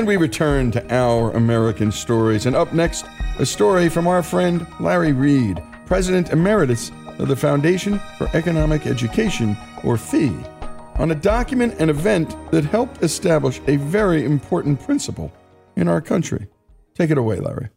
And 0.00 0.06
we 0.06 0.16
return 0.16 0.70
to 0.70 0.94
our 0.94 1.30
American 1.32 1.92
stories. 1.92 2.46
And 2.46 2.56
up 2.56 2.72
next, 2.72 3.04
a 3.38 3.44
story 3.44 3.90
from 3.90 4.06
our 4.06 4.22
friend 4.22 4.66
Larry 4.80 5.12
Reed, 5.12 5.62
President 5.84 6.30
Emeritus 6.30 6.90
of 7.18 7.28
the 7.28 7.36
Foundation 7.36 8.00
for 8.16 8.26
Economic 8.32 8.86
Education, 8.86 9.58
or 9.84 9.98
FEE, 9.98 10.34
on 10.94 11.10
a 11.10 11.14
document 11.14 11.74
and 11.78 11.90
event 11.90 12.34
that 12.50 12.64
helped 12.64 13.02
establish 13.02 13.60
a 13.66 13.76
very 13.76 14.24
important 14.24 14.80
principle 14.80 15.30
in 15.76 15.86
our 15.86 16.00
country. 16.00 16.46
Take 16.94 17.10
it 17.10 17.18
away, 17.18 17.38
Larry. 17.38 17.68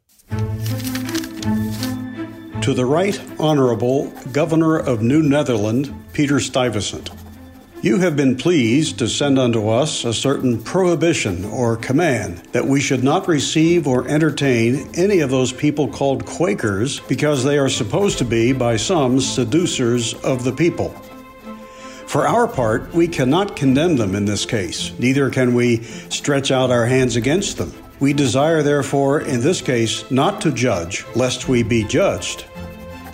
To 2.61 2.73
the 2.73 2.85
Right 2.85 3.19
Honorable 3.37 4.11
Governor 4.31 4.77
of 4.79 5.01
New 5.01 5.21
Netherland, 5.21 5.93
Peter 6.13 6.39
Stuyvesant. 6.39 7.09
You 7.83 7.97
have 7.97 8.15
been 8.15 8.37
pleased 8.37 8.99
to 8.99 9.09
send 9.09 9.37
unto 9.37 9.67
us 9.67 10.05
a 10.05 10.13
certain 10.13 10.63
prohibition 10.63 11.43
or 11.43 11.75
command 11.75 12.37
that 12.53 12.65
we 12.65 12.79
should 12.79 13.03
not 13.03 13.27
receive 13.27 13.89
or 13.89 14.07
entertain 14.07 14.89
any 14.93 15.19
of 15.19 15.29
those 15.29 15.51
people 15.51 15.89
called 15.89 16.25
Quakers 16.25 17.01
because 17.01 17.43
they 17.43 17.57
are 17.57 17.67
supposed 17.67 18.19
to 18.19 18.23
be, 18.23 18.53
by 18.53 18.77
some, 18.77 19.19
seducers 19.19 20.13
of 20.23 20.45
the 20.45 20.53
people. 20.53 20.91
For 22.07 22.25
our 22.25 22.47
part, 22.47 22.93
we 22.93 23.05
cannot 23.05 23.57
condemn 23.57 23.97
them 23.97 24.15
in 24.15 24.23
this 24.23 24.45
case, 24.45 24.97
neither 24.97 25.29
can 25.29 25.53
we 25.53 25.83
stretch 26.07 26.51
out 26.51 26.71
our 26.71 26.85
hands 26.85 27.17
against 27.17 27.57
them. 27.57 27.73
We 27.99 28.13
desire, 28.13 28.63
therefore, 28.63 29.19
in 29.19 29.41
this 29.41 29.61
case, 29.61 30.09
not 30.09 30.39
to 30.39 30.53
judge, 30.53 31.03
lest 31.17 31.49
we 31.49 31.63
be 31.63 31.83
judged, 31.83 32.45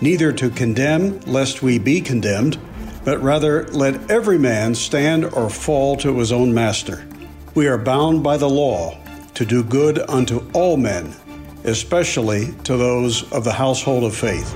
neither 0.00 0.32
to 0.34 0.48
condemn, 0.48 1.18
lest 1.22 1.60
we 1.60 1.80
be 1.80 2.00
condemned 2.00 2.56
but 3.04 3.22
rather 3.22 3.66
let 3.68 4.10
every 4.10 4.38
man 4.38 4.74
stand 4.74 5.24
or 5.24 5.50
fall 5.50 5.96
to 5.96 6.18
his 6.18 6.32
own 6.32 6.52
master. 6.52 7.06
We 7.54 7.66
are 7.66 7.78
bound 7.78 8.22
by 8.22 8.36
the 8.36 8.48
law 8.48 8.96
to 9.34 9.44
do 9.44 9.62
good 9.64 9.98
unto 10.08 10.48
all 10.52 10.76
men, 10.76 11.14
especially 11.64 12.52
to 12.64 12.76
those 12.76 13.30
of 13.32 13.44
the 13.44 13.52
household 13.52 14.04
of 14.04 14.14
faith. 14.14 14.54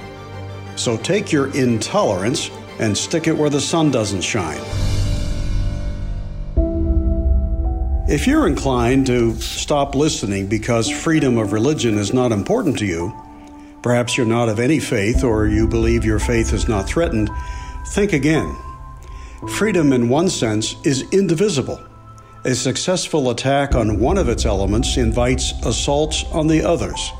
So 0.75 0.97
take 0.97 1.31
your 1.31 1.55
intolerance 1.55 2.51
and 2.79 2.97
stick 2.97 3.27
it 3.27 3.37
where 3.37 3.49
the 3.49 3.61
sun 3.61 3.91
doesn't 3.91 4.21
shine. 4.21 4.61
If 8.07 8.27
you're 8.27 8.47
inclined 8.47 9.07
to 9.07 9.35
stop 9.35 9.95
listening 9.95 10.47
because 10.47 10.89
freedom 10.89 11.37
of 11.37 11.53
religion 11.53 11.97
is 11.97 12.13
not 12.13 12.31
important 12.31 12.77
to 12.79 12.85
you, 12.85 13.13
Perhaps 13.85 14.17
you're 14.17 14.25
not 14.25 14.49
of 14.49 14.59
any 14.59 14.79
faith 14.79 15.23
or 15.23 15.45
you 15.45 15.67
believe 15.67 16.03
your 16.03 16.17
faith 16.17 16.53
is 16.53 16.67
not 16.67 16.87
threatened. 16.87 17.29
Think 17.89 18.13
again. 18.13 18.51
Freedom, 19.47 19.93
in 19.93 20.09
one 20.09 20.27
sense, 20.27 20.75
is 20.83 21.07
indivisible. 21.11 21.79
A 22.45 22.55
successful 22.55 23.29
attack 23.29 23.75
on 23.75 23.99
one 23.99 24.17
of 24.17 24.27
its 24.27 24.43
elements 24.43 24.97
invites 24.97 25.51
assaults 25.67 26.23
on 26.31 26.47
the 26.47 26.63
others. 26.63 27.11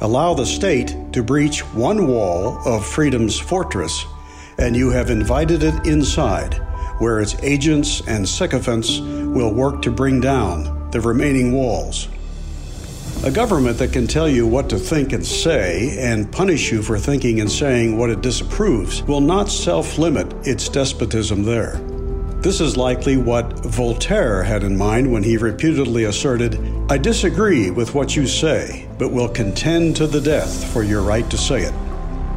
Allow 0.00 0.32
the 0.32 0.46
state 0.46 0.96
to 1.12 1.22
breach 1.22 1.60
one 1.74 2.06
wall 2.08 2.66
of 2.66 2.86
freedom's 2.86 3.38
fortress, 3.38 4.06
and 4.56 4.74
you 4.74 4.88
have 4.88 5.10
invited 5.10 5.62
it 5.64 5.86
inside, 5.86 6.65
where 6.98 7.20
its 7.20 7.36
agents 7.42 8.02
and 8.06 8.28
sycophants 8.28 9.00
will 9.00 9.52
work 9.52 9.82
to 9.82 9.90
bring 9.90 10.20
down 10.20 10.90
the 10.90 11.00
remaining 11.00 11.52
walls. 11.52 12.08
A 13.24 13.30
government 13.30 13.78
that 13.78 13.92
can 13.92 14.06
tell 14.06 14.28
you 14.28 14.46
what 14.46 14.68
to 14.68 14.78
think 14.78 15.12
and 15.12 15.26
say 15.26 15.96
and 15.98 16.30
punish 16.30 16.70
you 16.70 16.82
for 16.82 16.98
thinking 16.98 17.40
and 17.40 17.50
saying 17.50 17.98
what 17.98 18.10
it 18.10 18.20
disapproves 18.20 19.02
will 19.02 19.20
not 19.20 19.48
self 19.48 19.98
limit 19.98 20.32
its 20.46 20.68
despotism 20.68 21.42
there. 21.42 21.80
This 22.40 22.60
is 22.60 22.76
likely 22.76 23.16
what 23.16 23.64
Voltaire 23.64 24.44
had 24.44 24.62
in 24.62 24.76
mind 24.76 25.10
when 25.10 25.24
he 25.24 25.36
reputedly 25.36 26.04
asserted, 26.04 26.60
I 26.88 26.98
disagree 26.98 27.70
with 27.70 27.94
what 27.94 28.14
you 28.14 28.26
say, 28.26 28.86
but 28.98 29.10
will 29.10 29.28
contend 29.28 29.96
to 29.96 30.06
the 30.06 30.20
death 30.20 30.72
for 30.72 30.84
your 30.84 31.02
right 31.02 31.28
to 31.30 31.36
say 31.36 31.62
it. 31.62 31.74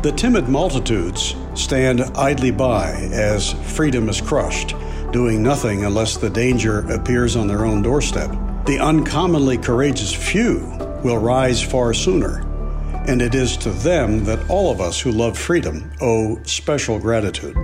The 0.01 0.13
timid 0.13 0.47
multitudes 0.47 1.35
stand 1.55 1.99
idly 2.15 2.51
by 2.51 2.91
as 3.11 3.51
freedom 3.75 4.07
is 4.07 4.21
crushed, 4.21 4.73
doing 5.11 5.43
nothing 5.43 5.83
unless 5.83 6.15
the 6.15 6.29
danger 6.29 6.89
appears 6.89 7.35
on 7.35 7.47
their 7.47 7.65
own 7.65 7.81
doorstep. 7.81 8.31
The 8.65 8.79
uncommonly 8.79 9.57
courageous 9.57 10.13
few 10.13 10.59
will 11.03 11.17
rise 11.17 11.61
far 11.61 11.93
sooner, 11.93 12.47
and 13.07 13.21
it 13.21 13.35
is 13.35 13.57
to 13.57 13.71
them 13.71 14.23
that 14.23 14.49
all 14.49 14.71
of 14.71 14.79
us 14.79 15.01
who 15.01 15.11
love 15.11 15.37
freedom 15.37 15.91
owe 15.99 16.41
special 16.43 16.97
gratitude. 16.97 17.55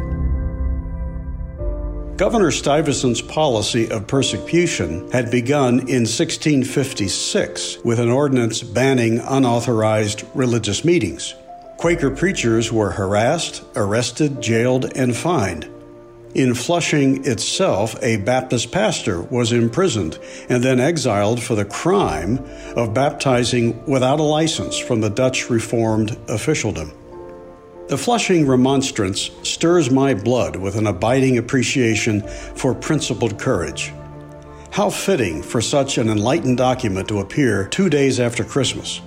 Governor 2.17 2.51
Stuyvesant's 2.51 3.21
policy 3.21 3.89
of 3.89 4.07
persecution 4.07 5.09
had 5.11 5.31
begun 5.31 5.79
in 5.87 6.03
1656 6.03 7.77
with 7.85 8.01
an 8.01 8.09
ordinance 8.09 8.61
banning 8.61 9.19
unauthorized 9.19 10.25
religious 10.33 10.83
meetings. 10.83 11.33
Quaker 11.85 12.09
preachers 12.09 12.71
were 12.71 12.89
harassed, 12.89 13.63
arrested, 13.75 14.41
jailed, 14.41 14.91
and 14.97 15.15
fined. 15.15 15.69
In 16.33 16.55
Flushing 16.55 17.23
itself, 17.27 17.95
a 18.01 18.17
Baptist 18.17 18.71
pastor 18.71 19.21
was 19.21 19.51
imprisoned 19.51 20.17
and 20.49 20.63
then 20.63 20.79
exiled 20.79 21.43
for 21.43 21.53
the 21.53 21.63
crime 21.63 22.43
of 22.75 22.95
baptizing 22.95 23.85
without 23.85 24.19
a 24.19 24.23
license 24.23 24.79
from 24.79 24.99
the 24.99 25.11
Dutch 25.11 25.51
Reformed 25.51 26.17
officialdom. 26.27 26.91
The 27.87 27.99
Flushing 27.99 28.47
Remonstrance 28.47 29.29
stirs 29.43 29.91
my 29.91 30.15
blood 30.15 30.55
with 30.55 30.77
an 30.77 30.87
abiding 30.87 31.37
appreciation 31.37 32.21
for 32.55 32.73
principled 32.73 33.37
courage. 33.37 33.93
How 34.71 34.89
fitting 34.89 35.43
for 35.43 35.61
such 35.61 35.99
an 35.99 36.09
enlightened 36.09 36.57
document 36.57 37.07
to 37.09 37.19
appear 37.19 37.67
two 37.67 37.91
days 37.91 38.19
after 38.19 38.43
Christmas. 38.43 39.01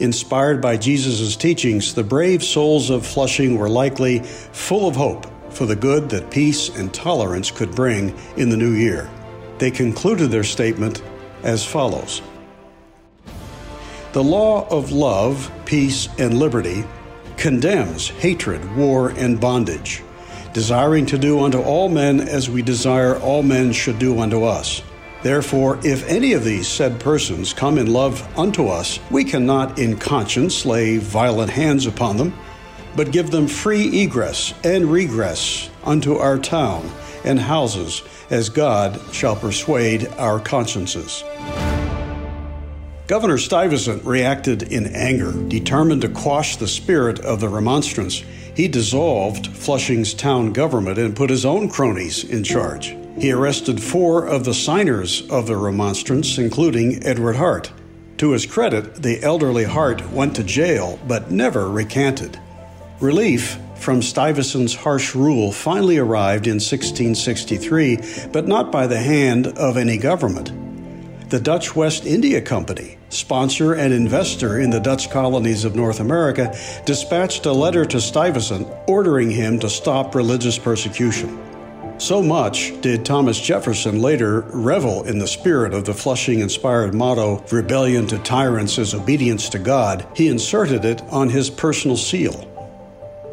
Inspired 0.00 0.60
by 0.60 0.76
Jesus' 0.76 1.34
teachings, 1.34 1.92
the 1.92 2.04
brave 2.04 2.44
souls 2.44 2.88
of 2.88 3.04
Flushing 3.04 3.58
were 3.58 3.68
likely 3.68 4.20
full 4.20 4.86
of 4.86 4.94
hope 4.94 5.26
for 5.52 5.66
the 5.66 5.74
good 5.74 6.08
that 6.10 6.30
peace 6.30 6.68
and 6.68 6.94
tolerance 6.94 7.50
could 7.50 7.74
bring 7.74 8.16
in 8.36 8.48
the 8.48 8.56
new 8.56 8.72
year. 8.72 9.10
They 9.58 9.72
concluded 9.72 10.30
their 10.30 10.44
statement 10.44 11.02
as 11.42 11.64
follows 11.64 12.22
The 14.12 14.22
law 14.22 14.68
of 14.68 14.92
love, 14.92 15.50
peace, 15.64 16.08
and 16.18 16.38
liberty 16.38 16.84
condemns 17.36 18.08
hatred, 18.08 18.76
war, 18.76 19.10
and 19.10 19.40
bondage, 19.40 20.02
desiring 20.52 21.06
to 21.06 21.18
do 21.18 21.40
unto 21.40 21.60
all 21.60 21.88
men 21.88 22.20
as 22.20 22.48
we 22.48 22.62
desire 22.62 23.16
all 23.18 23.42
men 23.42 23.72
should 23.72 23.98
do 23.98 24.20
unto 24.20 24.44
us. 24.44 24.80
Therefore, 25.22 25.78
if 25.84 26.08
any 26.08 26.32
of 26.32 26.44
these 26.44 26.68
said 26.68 27.00
persons 27.00 27.52
come 27.52 27.78
in 27.78 27.92
love 27.92 28.26
unto 28.38 28.68
us, 28.68 29.00
we 29.10 29.24
cannot 29.24 29.78
in 29.78 29.96
conscience 29.96 30.64
lay 30.64 30.98
violent 30.98 31.50
hands 31.50 31.86
upon 31.86 32.16
them 32.16 32.32
but 32.98 33.12
give 33.12 33.30
them 33.30 33.46
free 33.46 34.02
egress 34.02 34.52
and 34.64 34.90
regress 34.90 35.70
unto 35.84 36.16
our 36.16 36.36
town 36.36 36.90
and 37.24 37.38
houses, 37.38 38.02
as 38.28 38.48
God 38.48 39.00
shall 39.12 39.36
persuade 39.36 40.08
our 40.18 40.40
consciences. 40.40 41.22
Governor 43.06 43.38
Stuyvesant 43.38 44.04
reacted 44.04 44.64
in 44.64 44.86
anger. 44.88 45.32
Determined 45.48 46.02
to 46.02 46.08
quash 46.08 46.56
the 46.56 46.66
spirit 46.66 47.20
of 47.20 47.38
the 47.38 47.48
remonstrance, 47.48 48.24
he 48.54 48.66
dissolved 48.66 49.46
Flushing's 49.46 50.12
town 50.12 50.52
government 50.52 50.98
and 50.98 51.14
put 51.14 51.30
his 51.30 51.44
own 51.44 51.68
cronies 51.68 52.24
in 52.24 52.42
charge. 52.42 52.96
He 53.16 53.32
arrested 53.32 53.82
four 53.82 54.26
of 54.26 54.44
the 54.44 54.54
signers 54.54 55.28
of 55.30 55.46
the 55.46 55.56
remonstrance, 55.56 56.38
including 56.38 57.04
Edward 57.04 57.36
Hart. 57.36 57.72
To 58.18 58.32
his 58.32 58.46
credit, 58.46 58.96
the 58.96 59.22
elderly 59.22 59.64
Hart 59.64 60.10
went 60.10 60.34
to 60.36 60.44
jail 60.44 60.98
but 61.06 61.30
never 61.30 61.70
recanted. 61.70 62.38
Relief 63.00 63.58
from 63.76 64.02
Stuyvesant's 64.02 64.74
harsh 64.74 65.14
rule 65.14 65.52
finally 65.52 65.98
arrived 65.98 66.46
in 66.46 66.54
1663, 66.54 68.28
but 68.32 68.48
not 68.48 68.72
by 68.72 68.88
the 68.88 68.98
hand 68.98 69.46
of 69.46 69.76
any 69.76 69.96
government. 69.96 70.50
The 71.30 71.38
Dutch 71.38 71.76
West 71.76 72.06
India 72.06 72.40
Company, 72.40 72.98
sponsor 73.10 73.74
and 73.74 73.92
investor 73.92 74.58
in 74.58 74.70
the 74.70 74.80
Dutch 74.80 75.10
colonies 75.10 75.64
of 75.64 75.76
North 75.76 76.00
America, 76.00 76.56
dispatched 76.86 77.46
a 77.46 77.52
letter 77.52 77.84
to 77.84 78.00
Stuyvesant 78.00 78.66
ordering 78.88 79.30
him 79.30 79.60
to 79.60 79.70
stop 79.70 80.14
religious 80.14 80.58
persecution. 80.58 81.47
So 81.98 82.22
much 82.22 82.80
did 82.80 83.04
Thomas 83.04 83.40
Jefferson 83.40 84.00
later 84.00 84.42
revel 84.52 85.02
in 85.02 85.18
the 85.18 85.26
spirit 85.26 85.74
of 85.74 85.84
the 85.84 85.92
Flushing 85.92 86.38
inspired 86.38 86.94
motto, 86.94 87.44
Rebellion 87.50 88.06
to 88.06 88.18
tyrants 88.18 88.78
is 88.78 88.94
obedience 88.94 89.48
to 89.48 89.58
God, 89.58 90.06
he 90.14 90.28
inserted 90.28 90.84
it 90.84 91.02
on 91.10 91.28
his 91.28 91.50
personal 91.50 91.96
seal. 91.96 92.48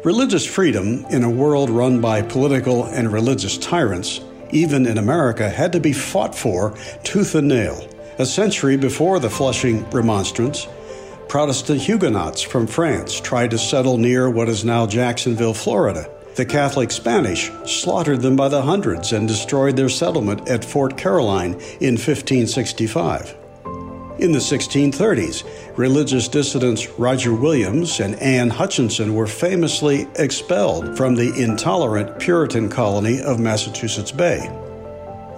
Religious 0.02 0.44
freedom 0.44 1.06
in 1.10 1.22
a 1.22 1.30
world 1.30 1.70
run 1.70 2.00
by 2.00 2.22
political 2.22 2.86
and 2.86 3.12
religious 3.12 3.56
tyrants, 3.56 4.20
even 4.50 4.84
in 4.84 4.98
America, 4.98 5.48
had 5.48 5.72
to 5.72 5.80
be 5.80 5.92
fought 5.92 6.34
for 6.34 6.76
tooth 7.04 7.36
and 7.36 7.46
nail. 7.46 7.88
A 8.18 8.26
century 8.26 8.76
before 8.76 9.20
the 9.20 9.30
Flushing 9.30 9.88
Remonstrance, 9.90 10.66
Protestant 11.28 11.82
Huguenots 11.82 12.42
from 12.42 12.66
France 12.66 13.20
tried 13.20 13.52
to 13.52 13.58
settle 13.58 13.96
near 13.96 14.28
what 14.28 14.48
is 14.48 14.64
now 14.64 14.88
Jacksonville, 14.88 15.54
Florida. 15.54 16.10
The 16.36 16.44
Catholic 16.44 16.90
Spanish 16.90 17.50
slaughtered 17.64 18.20
them 18.20 18.36
by 18.36 18.48
the 18.48 18.60
hundreds 18.60 19.14
and 19.14 19.26
destroyed 19.26 19.74
their 19.74 19.88
settlement 19.88 20.46
at 20.50 20.66
Fort 20.66 20.98
Caroline 20.98 21.52
in 21.80 21.96
1565. 21.96 23.34
In 24.18 24.32
the 24.32 24.38
1630s, 24.38 25.44
religious 25.78 26.28
dissidents 26.28 26.90
Roger 26.98 27.32
Williams 27.32 28.00
and 28.00 28.16
Anne 28.16 28.50
Hutchinson 28.50 29.14
were 29.14 29.26
famously 29.26 30.06
expelled 30.16 30.94
from 30.94 31.14
the 31.14 31.32
intolerant 31.42 32.18
Puritan 32.18 32.68
colony 32.68 33.22
of 33.22 33.40
Massachusetts 33.40 34.12
Bay. 34.12 34.50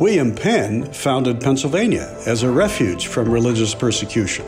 William 0.00 0.35
Penn 0.35 0.93
founded 0.93 1.40
Pennsylvania 1.40 2.12
as 2.26 2.43
a 2.43 2.50
refuge 2.50 3.07
from 3.07 3.31
religious 3.31 3.73
persecution. 3.73 4.45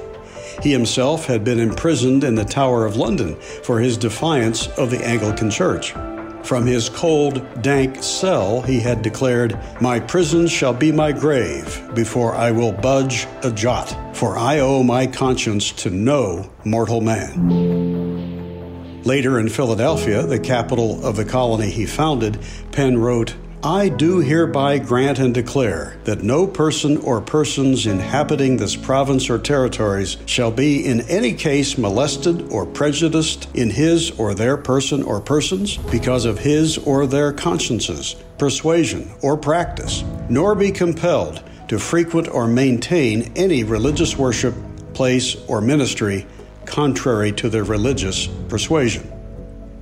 He 0.64 0.73
himself 0.73 1.26
had 1.26 1.45
been 1.45 1.61
imprisoned 1.61 2.25
in 2.25 2.35
the 2.35 2.45
Tower 2.45 2.87
of 2.87 2.97
London 2.97 3.37
for 3.37 3.78
his 3.78 3.97
defiance 3.97 4.66
of 4.78 4.90
the 4.90 5.04
Anglican 5.07 5.49
Church. 5.49 5.95
From 6.42 6.66
his 6.66 6.88
cold, 6.88 7.62
dank 7.62 8.02
cell, 8.02 8.62
he 8.62 8.80
had 8.80 9.02
declared, 9.02 9.59
My 9.80 10.00
prison 10.00 10.49
shall 10.49 10.73
be 10.73 10.90
my 10.90 11.12
grave 11.12 11.80
before 11.94 12.35
I 12.35 12.50
will 12.50 12.73
budge 12.73 13.28
a 13.42 13.52
jot, 13.52 14.16
for 14.16 14.37
I 14.37 14.59
owe 14.59 14.82
my 14.82 15.06
conscience 15.06 15.70
to 15.73 15.90
no 15.90 16.50
mortal 16.64 17.00
man. 17.00 19.02
Later 19.04 19.38
in 19.38 19.49
Philadelphia, 19.49 20.26
the 20.26 20.38
capital 20.38 21.04
of 21.04 21.16
the 21.16 21.25
colony 21.25 21.70
he 21.70 21.87
founded, 21.87 22.38
Penn 22.73 22.99
wrote, 22.99 23.35
I 23.62 23.90
do 23.90 24.21
hereby 24.21 24.79
grant 24.79 25.19
and 25.19 25.35
declare 25.35 25.99
that 26.05 26.23
no 26.23 26.47
person 26.47 26.97
or 26.97 27.21
persons 27.21 27.87
inhabiting 27.87 28.57
this 28.57 28.75
province 28.75 29.29
or 29.29 29.38
territories 29.38 30.17
shall 30.25 30.50
be 30.50 30.87
in 30.87 31.02
any 31.02 31.35
case 31.35 31.76
molested 31.76 32.50
or 32.50 32.64
prejudiced 32.64 33.49
in 33.52 33.69
his 33.69 34.12
or 34.12 34.33
their 34.33 34.57
person 34.57 35.02
or 35.02 35.21
persons 35.21 35.76
because 35.76 36.25
of 36.25 36.38
his 36.38 36.79
or 36.79 37.07
their 37.07 37.35
consciences, 37.35 38.17
persuasion, 38.38 39.11
or 39.21 39.37
practice, 39.37 40.05
nor 40.31 40.55
be 40.55 40.71
compelled 40.71 41.43
to 41.69 41.79
frequent 41.79 42.29
or 42.29 42.47
maintain 42.47 43.31
any 43.37 43.62
religious 43.62 44.17
worship, 44.17 44.55
place, 44.95 45.37
or 45.49 45.61
ministry 45.61 46.26
contrary 46.64 47.31
to 47.33 47.50
their 47.50 47.64
religious 47.64 48.26
persuasion. 48.49 49.20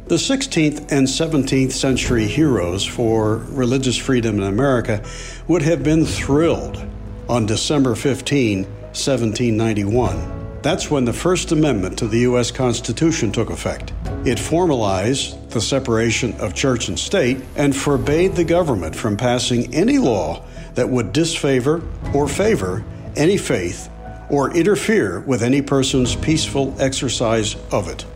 The 0.08 0.14
16th 0.14 0.90
and 0.90 1.06
17th 1.06 1.72
century 1.72 2.24
heroes 2.24 2.82
for 2.82 3.44
religious 3.50 3.98
freedom 3.98 4.38
in 4.38 4.44
America 4.44 5.04
would 5.48 5.60
have 5.60 5.82
been 5.84 6.06
thrilled 6.06 6.82
on 7.28 7.44
December 7.44 7.94
15, 7.94 8.64
1791. 8.64 10.60
That's 10.62 10.90
when 10.90 11.04
the 11.04 11.12
First 11.12 11.52
Amendment 11.52 11.98
to 11.98 12.08
the 12.08 12.20
U.S. 12.20 12.50
Constitution 12.50 13.32
took 13.32 13.50
effect. 13.50 13.92
It 14.24 14.38
formalized 14.38 15.50
the 15.50 15.60
separation 15.60 16.32
of 16.40 16.54
church 16.54 16.88
and 16.88 16.98
state 16.98 17.36
and 17.54 17.76
forbade 17.76 18.34
the 18.34 18.44
government 18.44 18.96
from 18.96 19.14
passing 19.14 19.74
any 19.74 19.98
law 19.98 20.42
that 20.72 20.88
would 20.88 21.12
disfavor 21.12 21.82
or 22.14 22.26
favor 22.26 22.82
any 23.14 23.36
faith 23.36 23.90
or 24.30 24.56
interfere 24.56 25.20
with 25.20 25.42
any 25.42 25.60
person's 25.60 26.16
peaceful 26.16 26.74
exercise 26.78 27.56
of 27.70 27.88
it. 27.88 28.06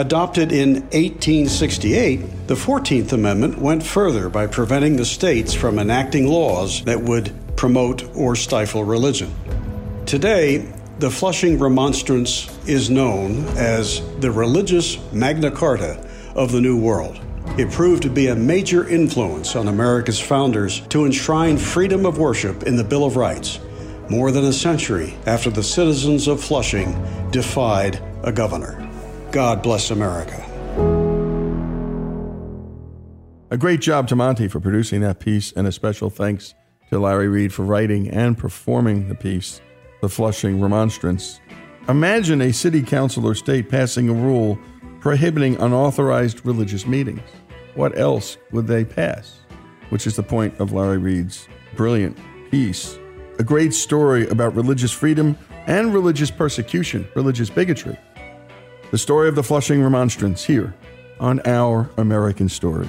Adopted 0.00 0.50
in 0.50 0.76
1868, 0.92 2.46
the 2.46 2.54
14th 2.54 3.12
Amendment 3.12 3.58
went 3.58 3.82
further 3.82 4.30
by 4.30 4.46
preventing 4.46 4.96
the 4.96 5.04
states 5.04 5.52
from 5.52 5.78
enacting 5.78 6.26
laws 6.26 6.82
that 6.84 7.02
would 7.02 7.30
promote 7.54 8.08
or 8.16 8.34
stifle 8.34 8.82
religion. 8.82 9.30
Today, 10.06 10.66
the 11.00 11.10
Flushing 11.10 11.58
Remonstrance 11.58 12.48
is 12.66 12.88
known 12.88 13.44
as 13.58 14.00
the 14.20 14.30
religious 14.30 14.96
Magna 15.12 15.50
Carta 15.50 16.02
of 16.34 16.50
the 16.50 16.62
New 16.62 16.80
World. 16.80 17.20
It 17.58 17.70
proved 17.70 18.02
to 18.04 18.08
be 18.08 18.28
a 18.28 18.34
major 18.34 18.88
influence 18.88 19.54
on 19.54 19.68
America's 19.68 20.18
founders 20.18 20.80
to 20.88 21.04
enshrine 21.04 21.58
freedom 21.58 22.06
of 22.06 22.16
worship 22.16 22.62
in 22.62 22.76
the 22.76 22.84
Bill 22.84 23.04
of 23.04 23.16
Rights, 23.16 23.60
more 24.08 24.32
than 24.32 24.46
a 24.46 24.52
century 24.54 25.14
after 25.26 25.50
the 25.50 25.62
citizens 25.62 26.26
of 26.26 26.42
Flushing 26.42 26.96
defied 27.30 28.02
a 28.22 28.32
governor. 28.32 28.89
God 29.32 29.62
bless 29.62 29.92
America. 29.92 30.44
A 33.52 33.56
great 33.56 33.80
job 33.80 34.08
to 34.08 34.16
Monty 34.16 34.48
for 34.48 34.58
producing 34.58 35.00
that 35.02 35.20
piece, 35.20 35.52
and 35.52 35.68
a 35.68 35.72
special 35.72 36.10
thanks 36.10 36.54
to 36.88 36.98
Larry 36.98 37.28
Reed 37.28 37.52
for 37.52 37.64
writing 37.64 38.08
and 38.10 38.36
performing 38.36 39.08
the 39.08 39.14
piece, 39.14 39.60
The 40.02 40.08
Flushing 40.08 40.60
Remonstrance. 40.60 41.40
Imagine 41.88 42.40
a 42.42 42.52
city 42.52 42.82
council 42.82 43.24
or 43.24 43.36
state 43.36 43.68
passing 43.68 44.08
a 44.08 44.12
rule 44.12 44.58
prohibiting 44.98 45.56
unauthorized 45.60 46.44
religious 46.44 46.84
meetings. 46.84 47.22
What 47.74 47.96
else 47.96 48.36
would 48.50 48.66
they 48.66 48.84
pass? 48.84 49.40
Which 49.90 50.08
is 50.08 50.16
the 50.16 50.24
point 50.24 50.58
of 50.58 50.72
Larry 50.72 50.98
Reed's 50.98 51.48
brilliant 51.76 52.18
piece. 52.50 52.98
A 53.38 53.44
great 53.44 53.74
story 53.74 54.28
about 54.28 54.56
religious 54.56 54.92
freedom 54.92 55.38
and 55.66 55.94
religious 55.94 56.32
persecution, 56.32 57.08
religious 57.14 57.48
bigotry. 57.48 57.96
The 58.90 58.98
story 58.98 59.28
of 59.28 59.36
the 59.36 59.44
Flushing 59.44 59.80
Remonstrance 59.84 60.42
here 60.44 60.74
on 61.20 61.40
Our 61.44 61.88
American 61.96 62.48
Stories. 62.48 62.88